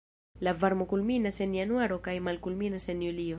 La 0.45 0.53
varmo 0.61 0.87
kulminas 0.93 1.39
en 1.47 1.53
januaro 1.59 2.01
kaj 2.09 2.17
malkulminas 2.29 2.91
en 2.97 3.05
julio. 3.09 3.29